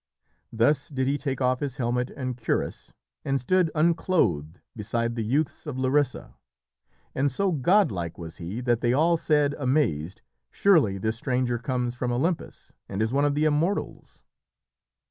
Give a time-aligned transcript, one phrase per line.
[0.51, 2.91] Thus did he take off his helmet and cuirass,
[3.23, 6.33] and stood unclothed beside the youths of Larissa,
[7.13, 12.11] and so godlike was he that they all said, amazed, "Surely this stranger comes from
[12.11, 14.23] Olympus and is one of the Immortals."